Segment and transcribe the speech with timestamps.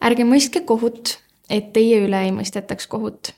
[0.00, 1.18] ärge mõistke kohut,
[1.50, 3.34] et teie üle ei mõistetaks kohut.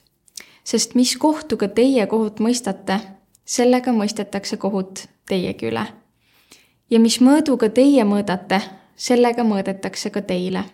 [0.65, 3.01] sest mis kohtuga teie kohut mõistate,
[3.45, 5.87] sellega mõistetakse kohut teiegi üle.
[6.91, 8.61] ja mis mõõduga teie mõõdate,
[8.97, 10.65] sellega mõõdetakse ka teile.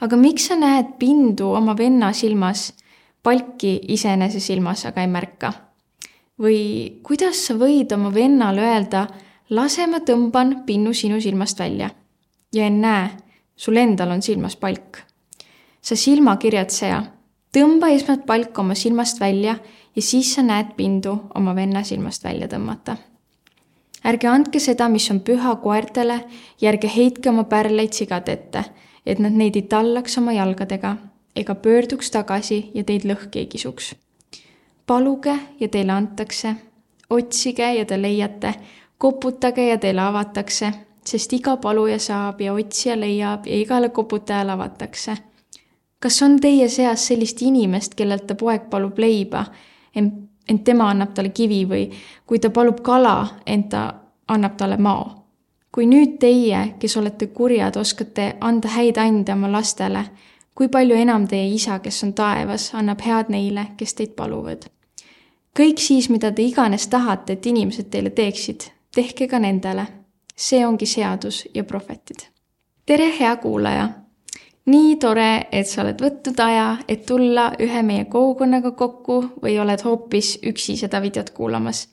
[0.00, 2.72] aga miks sa näed pindu oma venna silmas,
[3.22, 5.52] palki iseenese silmas aga ei märka?
[6.38, 9.06] või kuidas sa võid oma vennale öelda,
[9.50, 11.90] lase ma tõmban pinnu sinu silmast välja
[12.52, 13.08] ja ennäe,
[13.56, 14.98] sul endal on silmas palk.
[15.80, 17.02] sa silmakirjatseja,
[17.54, 19.58] tõmba esmalt palk oma silmast välja
[19.96, 22.96] ja siis sa näed pindu oma venna silmast välja tõmmata.
[24.04, 26.24] ärge andke seda, mis on püha koertele
[26.60, 28.64] ja ärge heitke oma pärleid sigade ette,
[29.06, 30.96] et nad neid ei tallaks oma jalgadega
[31.36, 33.94] ega pöörduks tagasi ja teid lõhki ei kisuks.
[34.86, 36.54] paluge ja teile antakse,
[37.10, 38.54] otsige ja te leiate,
[38.98, 40.72] koputage ja teile avatakse
[41.06, 45.16] sest iga paluja saab ja otsija leiab ja igale koputajale avatakse.
[46.00, 49.44] kas on teie seas sellist inimest, kellelt ta poeg palub leiba,
[49.94, 50.14] ent,
[50.48, 51.86] ent tema annab talle kivi või
[52.26, 53.94] kui ta palub kala, ent ta
[54.28, 55.26] annab talle mao?
[55.72, 60.06] kui nüüd teie, kes olete kurjad, oskate anda häid ande oma lastele,
[60.54, 64.66] kui palju enam teie isa, kes on taevas, annab head neile, kes teid paluvad?
[65.56, 69.86] kõik siis, mida te iganes tahate, et inimesed teile teeksid, tehke ka nendele
[70.36, 72.28] see ongi seadus ja prohvetid.
[72.86, 73.88] tere, hea kuulaja!
[74.66, 79.84] nii tore, et sa oled võtnud aja, et tulla ühe meie kogukonnaga kokku või oled
[79.86, 81.88] hoopis üksi seda videot kuulamas.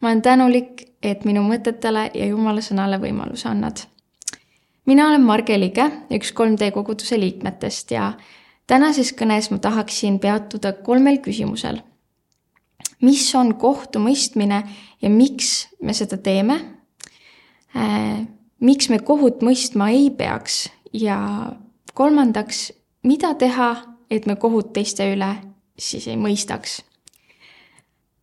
[0.00, 3.82] ma olen tänulik, et minu mõtetele ja Jumala sõnale võimaluse annad.
[4.86, 8.12] mina olen Marge Lige, üks 3D koguduse liikmetest ja
[8.66, 11.82] tänases kõnes ma tahaksin peatuda kolmel küsimusel.
[13.00, 14.62] mis on kohtumõistmine
[15.02, 16.79] ja miks me seda teeme
[18.60, 21.18] miks me kohut mõistma ei peaks ja
[21.94, 22.72] kolmandaks,
[23.06, 23.70] mida teha,
[24.10, 25.30] et me kohut teiste üle
[25.78, 26.80] siis ei mõistaks.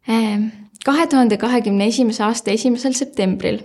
[0.10, 0.44] Äh,
[0.86, 3.62] kahe tuhande kahekümne esimese aasta esimesel septembril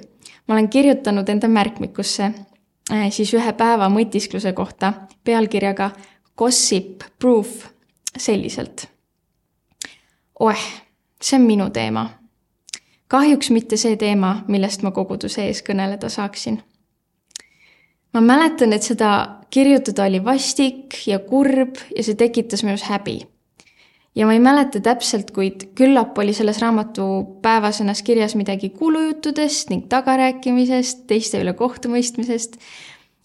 [0.49, 4.93] ma olen kirjutanud enda märkmikusse äh, siis ühe päeva mõtiskluse kohta
[5.25, 5.91] pealkirjaga
[6.37, 7.67] Gossip Proof
[8.19, 8.89] selliselt.
[10.41, 10.65] oeh,
[11.23, 12.09] see on minu teema
[13.13, 16.63] kahjuks mitte see teema, millest ma koguduse ees kõneleda saaksin.
[18.13, 19.11] ma mäletan, et seda
[19.53, 23.19] kirjutada oli vastik ja kurb ja see tekitas minus häbi.
[24.15, 27.05] ja ma ei mäleta täpselt, kuid küllap oli selles raamatu
[27.45, 32.57] päevasõnas kirjas midagi kuulujuttudest ning tagarääkimisest, teiste üle kohtumõistmisest.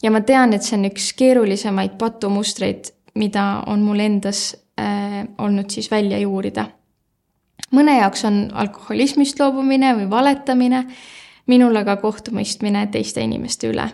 [0.04, 4.50] ja ma tean, et see on üks keerulisemaid patumustreid, mida on mul endas
[4.80, 6.74] äh, olnud siis välja juurida
[7.76, 10.84] mõne jaoks on alkoholismist loobumine või valetamine,
[11.48, 13.88] minul aga kohtumõistmine teiste inimeste üle.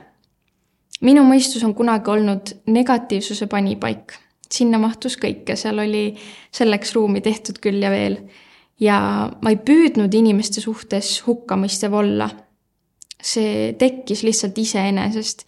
[1.01, 4.13] minu mõistus on kunagi olnud negatiivsuse panipaik,
[4.51, 6.13] sinna mahtus kõike, seal oli
[6.51, 8.17] selleks ruumi tehtud küll ja veel.
[8.79, 12.29] ja ma ei püüdnud inimeste suhtes hukkamõistev olla.
[13.23, 15.45] see tekkis lihtsalt iseenesest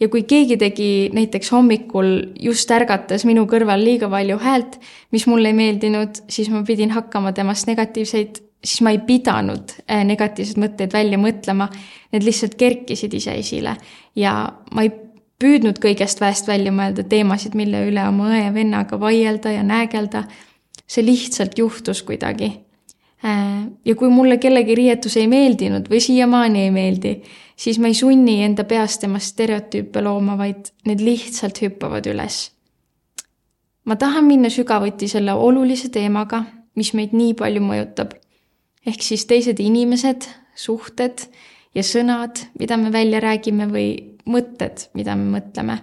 [0.00, 2.10] ja kui keegi tegi näiteks hommikul
[2.40, 4.78] just ärgates minu kõrval liiga palju häält,
[5.14, 10.04] mis mulle ei meeldinud, siis ma pidin hakkama temast negatiivseid, siis ma ei pidanud äh,
[10.06, 11.68] negatiivseid mõtteid välja mõtlema.
[12.14, 13.76] Need lihtsalt kerkisid ise esile
[14.16, 14.34] ja
[14.74, 14.94] ma ei
[15.38, 20.24] püüdnud kõigest väest välja mõelda teemasid, mille üle oma õe ja vennaga vaielda ja näägelda.
[20.88, 22.67] see lihtsalt juhtus kuidagi.
[23.24, 27.16] Äh, ja kui mulle kellegi riietus ei meeldinud või siiamaani ei meeldi,
[27.58, 32.52] siis ma ei sunni enda peas temast stereotüüpe looma, vaid need lihtsalt hüppavad üles.
[33.84, 36.44] ma tahan minna sügavuti selle olulise teemaga,
[36.76, 38.14] mis meid nii palju mõjutab.
[38.86, 41.26] ehk siis teised inimesed, suhted
[41.74, 43.90] ja sõnad, mida me välja räägime või
[44.30, 45.80] mõtted, mida me mõtleme.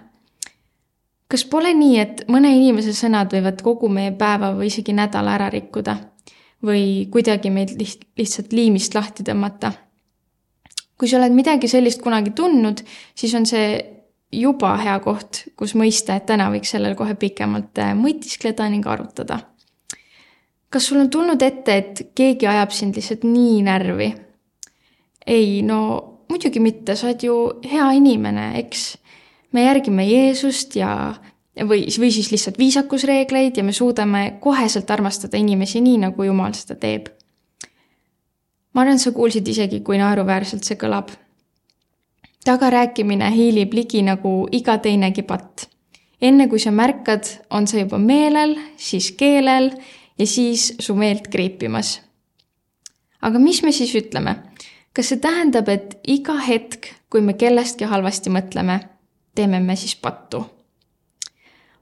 [1.28, 5.52] kas pole nii, et mõne inimese sõnad võivad kogu meie päeva või isegi nädala ära
[5.52, 6.15] rikkuda
[6.64, 9.72] või kuidagi meid liht-, lihtsalt liimist lahti tõmmata
[10.96, 12.80] kui sa oled midagi sellist kunagi tundnud,
[13.16, 13.76] siis on see
[14.32, 19.40] juba hea koht, kus mõista, et täna võiks sellel kohe pikemalt äh, mõtiskleda ning arutada.
[20.70, 24.14] kas sul on tulnud ette, et keegi ajab sind lihtsalt nii närvi?
[25.26, 25.78] ei, no
[26.30, 28.96] muidugi mitte, sa oled ju hea inimene, eks.
[29.52, 31.14] me järgime Jeesust ja,
[31.64, 36.76] või, või siis lihtsalt viisakusreegleid ja me suudame koheselt armastada inimesi nii, nagu Jumal seda
[36.80, 37.08] teeb
[38.76, 41.14] ma arvan, sa kuulsid isegi, kui naeruväärselt see kõlab.
[42.44, 45.68] tagarääkimine hiilib ligi nagu iga teinegi patt.
[46.20, 49.70] enne kui sa märkad, on see juba meelel, siis keelel
[50.18, 52.00] ja siis su meelt kriipimas.
[53.22, 54.36] aga mis me siis ütleme?
[54.92, 58.80] kas see tähendab, et iga hetk, kui me kellestki halvasti mõtleme,
[59.34, 60.44] teeme me siis pattu?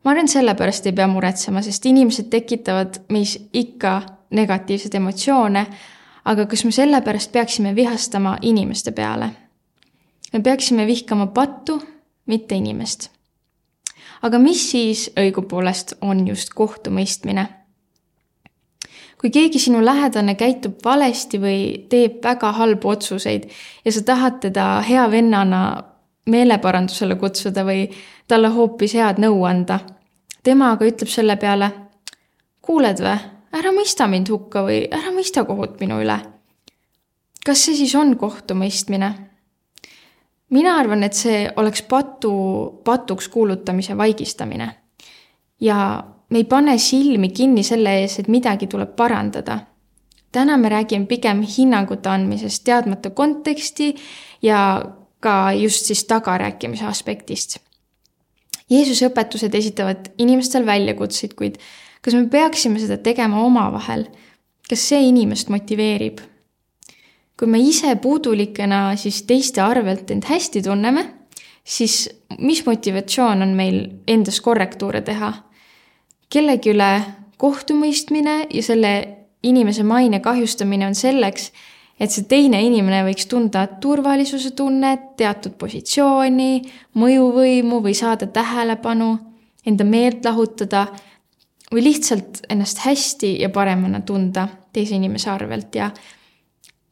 [0.04, 4.00] Ma arvan, sellepärast ei pea muretsema, sest inimesed tekitavad meis ikka
[4.34, 5.64] negatiivseid emotsioone,
[6.24, 9.30] aga kas me sellepärast peaksime vihastama inimeste peale?
[10.32, 11.82] me peaksime vihkama pattu,
[12.26, 13.10] mitte inimest.
[14.22, 17.46] aga mis siis õigupoolest on just kohtumõistmine?
[19.20, 23.46] kui keegi sinu lähedane käitub valesti või teeb väga halbu otsuseid
[23.84, 25.60] ja sa tahad teda hea vennana
[26.30, 27.88] meeleparandusele kutsuda või
[28.28, 29.80] talle hoopis head nõu anda,
[30.42, 31.70] tema aga ütleb selle peale,
[32.64, 33.18] kuuled või,
[33.54, 36.18] ära mõista mind hukka või ära mõista kohut minu üle.
[37.44, 39.12] kas see siis on kohtumõistmine?
[40.50, 44.74] mina arvan, et see oleks patu, patuks kuulutamise vaigistamine.
[45.60, 49.58] ja me ei pane silmi kinni selle ees, et midagi tuleb parandada.
[50.32, 53.94] täna me räägime pigem hinnangute andmisest, teadmata konteksti
[54.42, 54.84] ja
[55.24, 57.58] ka just siis tagarääkimise aspektist.
[58.70, 61.58] Jeesuse õpetused esitavad inimestel väljakutseid, kuid
[62.04, 64.08] kas me peaksime seda tegema omavahel?
[64.64, 66.22] kas see inimest motiveerib?
[67.38, 71.02] kui me ise puudulikena siis teiste arvelt end hästi tunneme,
[71.64, 72.06] siis
[72.38, 75.32] mis motivatsioon on meil endas korrektuure teha?
[76.32, 76.90] kellegi üle
[77.38, 78.94] kohtumõistmine ja selle
[79.44, 81.50] inimese maine kahjustamine on selleks,
[82.00, 86.62] et see teine inimene võiks tunda turvalisuse tunnet, teatud positsiooni,
[86.98, 89.12] mõjuvõimu või saada tähelepanu,
[89.66, 90.86] enda meelt lahutada
[91.72, 95.74] või lihtsalt ennast hästi ja paremana tunda teise inimese arvelt.
[95.74, 95.90] Ja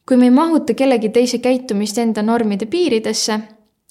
[0.07, 3.39] kui me ei mahuta kellegi teise käitumist enda normide piiridesse,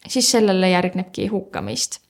[0.08, 2.00] siis sellele järgnebki hukkamist.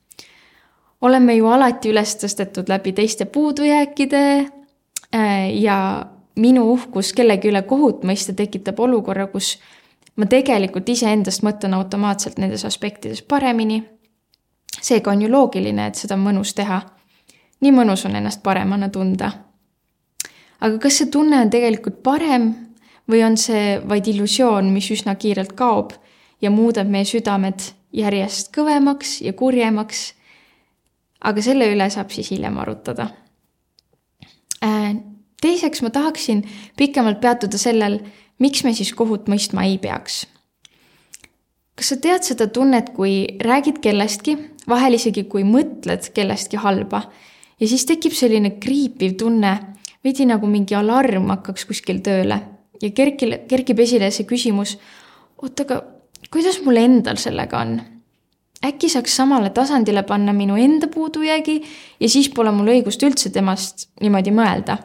[1.02, 5.78] Oleme ju alati üles tõstetud läbi teiste puudujääkide äh, ja
[6.36, 9.58] minu uhkus kellegi üle kohut mõista tekitab olukorra, kus
[10.16, 13.82] ma tegelikult iseendast mõtlen automaatselt nendes aspektides paremini.
[14.80, 16.82] seega on ju loogiline, et seda on mõnus teha.
[17.60, 19.32] nii mõnus on ennast paremana tunda.
[20.60, 22.54] aga kas see tunne on tegelikult parem
[23.10, 25.92] või on see vaid illusioon, mis üsna kiirelt kaob
[26.40, 27.60] ja muudab meie südamed
[27.92, 30.14] järjest kõvemaks ja kurjemaks
[31.28, 33.08] aga selle üle saab siis hiljem arutada.
[34.62, 34.94] Äh,
[35.42, 36.44] teiseks ma tahaksin
[36.78, 37.98] pikemalt peatuda sellel,
[38.38, 40.26] miks me siis kohut mõistma ei peaks.
[41.76, 44.36] kas sa tead seda tunnet, kui räägid kellestki,
[44.68, 47.02] vahel isegi kui mõtled kellestki halba
[47.60, 49.54] ja siis tekib selline kriipiv tunne,
[50.04, 52.38] veidi nagu mingi alarm hakkaks kuskil tööle
[52.82, 54.76] ja kerkil, kerkib esile see küsimus,
[55.42, 55.82] oot, aga
[56.30, 57.80] kuidas mul endal sellega on
[58.62, 61.62] äkki saaks samale tasandile panna minu enda puudujäägi
[62.00, 64.78] ja siis pole mul õigust üldse temast niimoodi mõelda.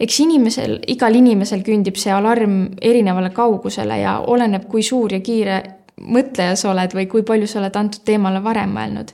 [0.00, 5.62] Eks inimesel, igal inimesel kündib see alarm erinevale kaugusele ja oleneb, kui suur ja kiire
[6.02, 9.12] mõtleja sa oled või kui palju sa oled antud teemale varem mõelnud.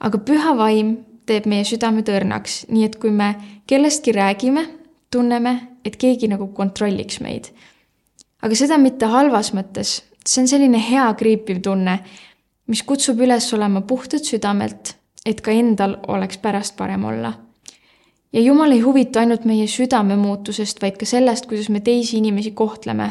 [0.00, 0.96] aga püha vaim
[1.26, 3.34] teeb meie südame tõrnaks, nii et kui me
[3.66, 4.66] kellestki räägime,
[5.10, 7.52] tunneme, et keegi nagu kontrolliks meid.
[8.42, 11.98] aga seda mitte halvas mõttes, see on selline hea kriipiv tunne
[12.72, 14.94] mis kutsub üles olema puhtad südamelt,
[15.26, 17.34] et ka endal oleks pärast parem olla.
[18.32, 22.50] Ja Jumal ei huvitu ainult meie südame muutusest, vaid ka sellest, kuidas me teisi inimesi
[22.50, 23.10] kohtleme.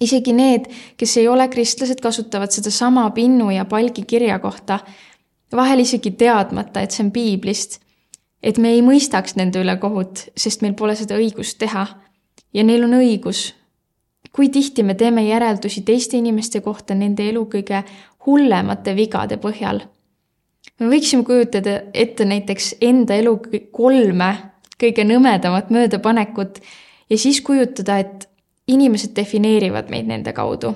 [0.00, 0.66] isegi need,
[0.96, 4.78] kes ei ole kristlased, kasutavad sedasama pinnu ja palgi kirja kohta,
[5.56, 7.80] vahel isegi teadmata, et see on piiblist.
[8.42, 11.86] et me ei mõistaks nende üle kohut, sest meil pole seda õigust teha.
[12.54, 13.52] ja neil on õigus
[14.34, 17.84] kui tihti me teeme järeldusi teiste inimeste kohta nende elu kõige
[18.26, 19.84] hullemate vigade põhjal.
[20.80, 23.36] Me võiksime kujutada ette näiteks enda elu
[23.72, 24.30] kolme
[24.80, 26.58] kõige nõmedamat möödapanekut
[27.10, 28.28] ja siis kujutada, et
[28.68, 30.74] inimesed defineerivad meid nende kaudu.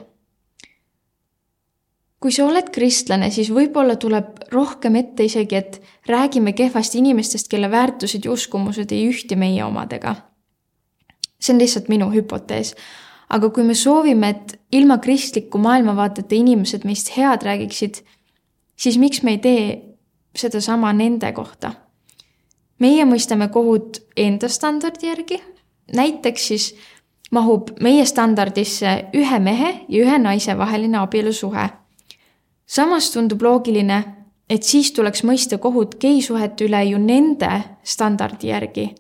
[2.19, 7.71] kui sa oled kristlane, siis võib-olla tuleb rohkem ette isegi, et räägime kehvasti inimestest, kelle
[7.71, 10.15] väärtused ja uskumused ei ühti meie omadega.
[11.41, 12.75] see on lihtsalt minu hüpotees
[13.29, 18.03] aga kui me soovime, et ilma kristliku maailmavaateta inimesed meist head räägiksid,
[18.79, 19.63] siis miks me ei tee
[20.37, 21.73] sedasama nende kohta?
[22.79, 25.41] meie mõistame kohut enda standardi järgi,
[25.97, 26.69] näiteks siis
[27.31, 31.69] mahub meie standardisse ühe mehe ja ühe naise vaheline abielusuhe.
[32.67, 34.05] samas tundub loogiline,
[34.51, 38.95] et siis tuleks mõista kohut geisuhete üle ju nende standardi järgi.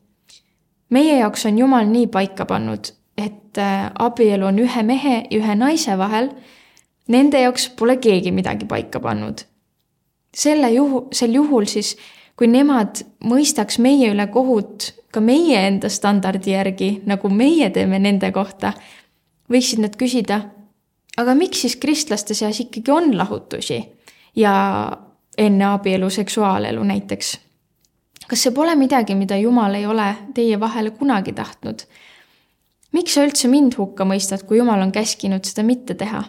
[0.90, 5.54] meie jaoks on Jumal nii paika pannud, et äh, abielu on ühe mehe ja ühe
[5.54, 6.30] naise vahel,
[7.08, 9.44] nende jaoks pole keegi midagi paika pannud.
[10.34, 11.96] Selle juhu, sel juhul siis,
[12.36, 18.30] kui nemad mõistaks meie üle kohut ka meie enda standardi järgi, nagu meie teeme nende
[18.32, 18.74] kohta,
[19.50, 20.42] võiksid nad küsida,
[21.18, 23.80] aga miks siis kristlaste seas ikkagi on lahutusi
[24.36, 24.54] ja
[25.38, 27.38] enne abielu seksuaalelu näiteks.
[28.28, 31.86] kas see pole midagi, mida Jumal ei ole teie vahele kunagi tahtnud?
[32.92, 36.22] miks sa üldse mind hukka mõistad, kui Jumal on käskinud seda mitte teha?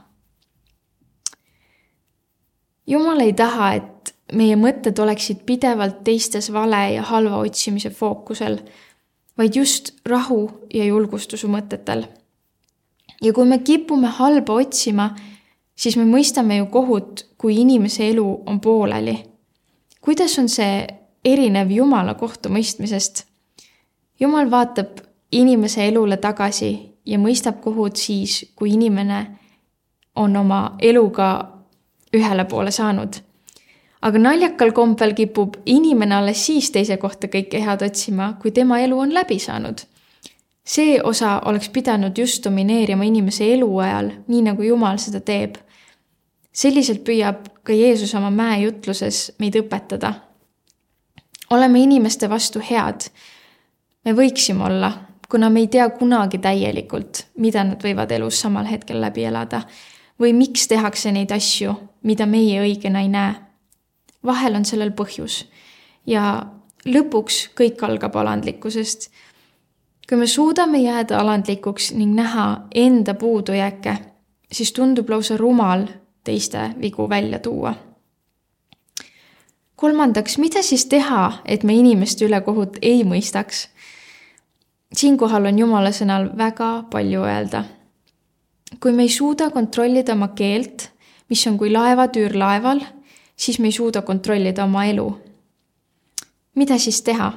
[2.89, 8.57] Jumal ei taha, et meie mõtted oleksid pidevalt teistes vale ja halva otsimise fookusel,
[9.37, 12.07] vaid just rahu ja julgustuse mõtetel.
[13.21, 15.09] ja kui me kipume halba otsima,
[15.75, 19.17] siis me mõistame ju kohut, kui inimese elu on pooleli.
[20.01, 20.87] kuidas on see
[21.25, 23.25] erinev Jumala kohtumõistmisest?
[24.19, 24.99] Jumal vaatab
[25.31, 26.71] inimese elule tagasi
[27.05, 29.37] ja mõistab kohut siis, kui inimene
[30.15, 31.58] on oma eluga
[32.13, 33.21] ühele poole saanud.
[34.01, 38.99] aga naljakal kombel kipub inimene alles siis teise kohta kõike head otsima, kui tema elu
[38.99, 39.81] on läbi saanud.
[40.63, 45.57] see osa oleks pidanud just domineerima inimese eluajal, nii nagu Jumal seda teeb
[46.51, 50.13] selliselt püüab ka Jeesus oma mäejutluses meid õpetada.
[51.49, 53.09] oleme inimeste vastu head.
[54.05, 54.91] me võiksime olla,
[55.29, 59.61] kuna me ei tea kunagi täielikult, mida nad võivad elus samal hetkel läbi elada
[60.19, 61.73] või miks tehakse neid asju,
[62.03, 63.35] mida meie õigena ei näe.
[64.25, 65.45] vahel on sellel põhjus
[66.05, 66.45] ja
[66.85, 69.09] lõpuks kõik algab alandlikkusest.
[70.09, 73.97] kui me suudame jääda alandlikuks ning näha enda puudujääke,
[74.51, 75.87] siis tundub lausa rumal
[76.23, 77.73] teiste vigu välja tuua.
[79.75, 83.67] kolmandaks, mida siis teha, et me inimeste ülekohut ei mõistaks?
[84.93, 87.63] siinkohal on Jumala sõnal väga palju öelda.
[88.79, 90.89] Kui me ei suuda kontrollida oma keelt,
[91.29, 92.81] mis on kui laevatüür laeval,
[93.35, 95.07] siis me ei suuda kontrollida oma elu.
[96.55, 97.31] mida siis teha?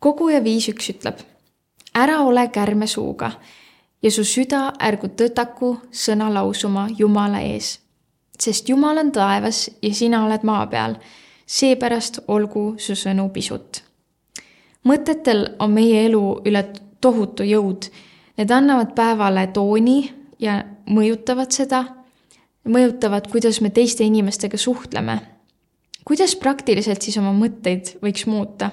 [0.00, 1.18] koguja viis üks ütleb,
[1.94, 3.32] ära ole kärme suuga
[4.02, 7.86] ja su süda ärgu tõtaku sõna lausuma Jumala ees
[8.40, 10.94] sest Jumal on taevas ja sina oled maa peal.
[11.46, 13.82] seepärast olgu su sõnu pisut.
[14.84, 16.64] mõtetel on meie elu üle
[17.00, 17.90] tohutu jõud.
[18.36, 21.84] Need annavad päevale tooni ja mõjutavad seda,
[22.66, 25.20] mõjutavad, kuidas me teiste inimestega suhtleme.
[26.04, 28.70] kuidas praktiliselt siis oma mõtteid võiks muuta?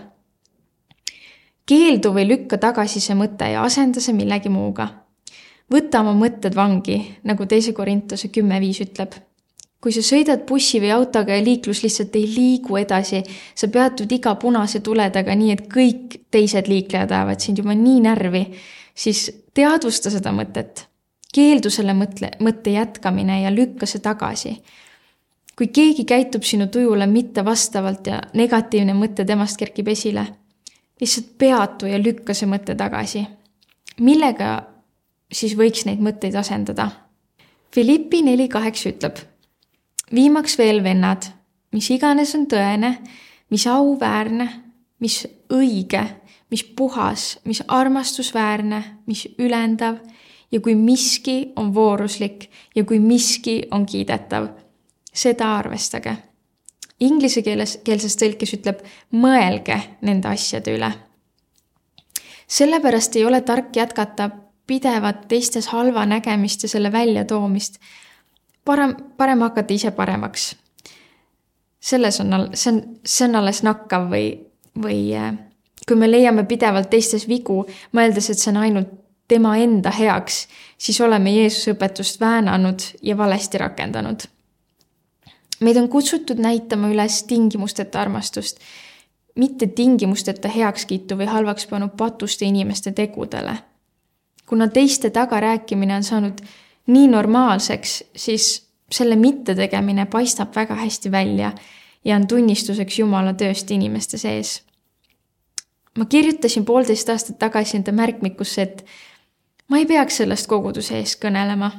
[1.65, 4.87] keeldu või lükka tagasi see mõte ja asenda see millegi muuga.
[5.71, 9.13] võta oma mõtted vangi, nagu teise Korintuse kümme viis ütleb
[9.83, 13.19] kui sa sõidad bussi või autoga ja liiklus lihtsalt ei liigu edasi,
[13.55, 17.99] sa peatud iga punase tule taga, nii et kõik teised liiklejad ajavad sind juba nii
[18.05, 18.45] närvi,
[18.95, 20.85] siis teadvusta seda mõtet.
[21.33, 24.57] Keeldu selle mõtle, mõtte jätkamine ja lükka see tagasi.
[25.57, 30.25] kui keegi käitub sinu tujule mittevastavalt ja negatiivne mõte temast kerkib esile,
[31.01, 33.27] lihtsalt peatu ja lükka see mõte tagasi.
[33.99, 34.63] millega
[35.31, 36.89] siis võiks neid mõtteid asendada?
[37.73, 39.17] Philippi neli kaheksa ütleb
[40.13, 41.25] viimaks veel, vennad,
[41.73, 42.97] mis iganes on tõene,
[43.49, 44.47] mis auväärne,
[45.01, 45.23] mis
[45.53, 46.03] õige,
[46.53, 49.97] mis puhas, mis armastusväärne, mis ülendav
[50.53, 52.45] ja kui miski on vooruslik
[52.75, 54.47] ja kui miski on kiidetav,
[55.13, 56.13] seda arvestage.
[56.99, 58.83] Inglise keeles, keelses tõlkes ütleb
[59.17, 60.91] mõelge nende asjade üle.
[62.47, 64.29] sellepärast ei ole tark jätkata
[64.67, 67.79] pidevat teistes halva nägemist ja selle väljatoomist
[68.65, 70.55] parem, parem hakata ise paremaks.
[71.79, 74.27] selles on, see on, see on alles nakkav või,
[74.79, 75.33] või äh,
[75.87, 79.02] kui me leiame pidevalt teistes vigu, mõeldes, et see on ainult
[79.33, 80.45] tema enda heaks,
[80.77, 84.29] siis oleme Jeesuse õpetust väänanud ja valesti rakendanud.
[85.59, 88.59] meid on kutsutud näitama üles tingimusteta armastust,
[89.35, 93.57] mitte tingimusteta heakskiitu või halvakspanu patuste inimeste tegudele.
[94.49, 96.41] kuna teiste tagarääkimine on saanud
[96.87, 101.51] nii normaalseks, siis selle mittetegemine paistab väga hästi välja
[102.05, 104.61] ja on tunnistuseks Jumala tööst inimeste sees.
[105.97, 108.85] ma kirjutasin poolteist aastat tagasi enda märkmikusse, et
[109.73, 111.71] ma ei peaks sellest koguduse ees kõnelema.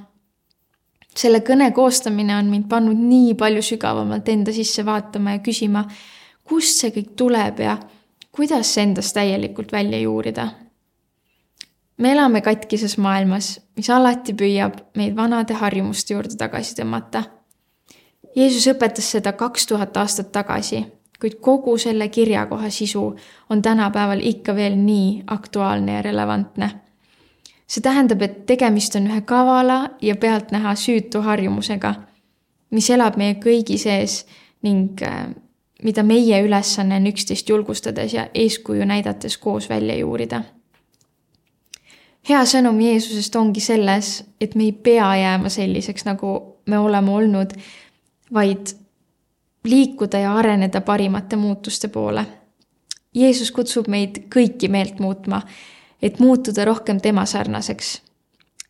[1.15, 5.85] selle kõne koostamine on mind pannud nii palju sügavamalt enda sisse vaatama ja küsima,
[6.43, 7.79] kust see kõik tuleb ja
[8.35, 10.49] kuidas see endast täielikult välja juurida
[11.97, 17.25] me elame katkises maailmas, mis alati püüab meid vanade harjumuste juurde tagasi tõmmata.
[18.35, 20.83] Jeesus õpetas seda kaks tuhat aastat tagasi,
[21.21, 23.05] kuid kogu selle kirjakoha sisu
[23.51, 26.71] on tänapäeval ikka veel nii aktuaalne ja relevantne.
[27.67, 31.95] See tähendab, et tegemist on ühe kavala ja pealtnäha süütu harjumusega,
[32.71, 34.25] mis elab meie kõigi sees
[34.63, 35.29] ning äh,
[35.83, 40.43] mida meie ülesanne on üksteist julgustades ja eeskuju näidates koos välja juurida
[42.29, 46.33] hea sõnum Jeesusest ongi selles, et me ei pea jääma selliseks, nagu
[46.71, 47.53] me oleme olnud,
[48.33, 48.75] vaid
[49.69, 52.25] liikuda ja areneda parimate muutuste poole.
[53.15, 55.43] Jeesus kutsub meid kõiki meelt muutma,
[56.05, 57.95] et muutuda rohkem tema sarnaseks.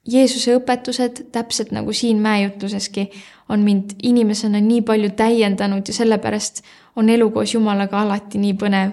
[0.08, 3.08] Jeesuse õpetused, täpselt nagu siin mäejutluseski,
[3.48, 6.62] on mind inimesena nii palju täiendanud ja sellepärast
[6.96, 8.92] on elu koos Jumalaga alati nii põnev.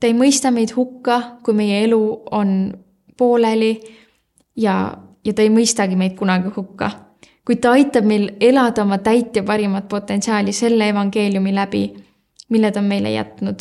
[0.00, 2.00] ta ei mõista meid hukka, kui meie elu
[2.30, 2.72] on
[3.16, 3.80] pooleli
[4.56, 6.90] ja, ja ta ei mõistagi meid kunagi hukka
[7.48, 11.86] kuid ta aitab meil elada oma täit ja parimat potentsiaali selle evangeeliumi läbi,
[12.52, 13.60] mille ta on meile jätnud.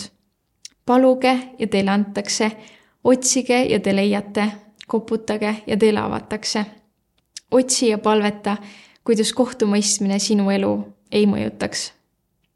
[0.86, 2.52] paluge ja teile antakse,
[3.08, 4.52] otsige ja te leiate,
[4.88, 6.66] koputage ja teile avatakse.
[7.52, 8.58] otsi ja palveta,
[9.04, 10.74] kuidas kohtumõistmine sinu elu
[11.12, 11.92] ei mõjutaks.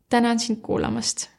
[0.09, 1.29] tänan sind kuulamast